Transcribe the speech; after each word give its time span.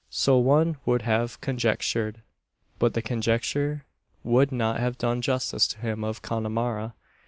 So 0.09 0.39
one 0.39 0.77
would 0.83 1.03
have 1.03 1.39
conjectured. 1.41 2.21
But 2.79 2.95
the 2.95 3.03
conjecture 3.03 3.85
would 4.23 4.51
not 4.51 4.79
have 4.79 4.97
done 4.97 5.21
justice 5.21 5.67
to 5.67 5.77
him 5.79 6.03
of 6.03 6.23
Connemara. 6.23 6.95